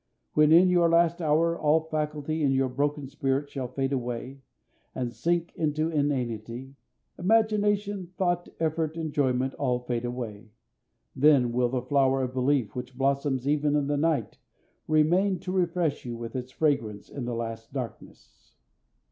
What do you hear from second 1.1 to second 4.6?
hour all faculty in your broken spirit shall fade away,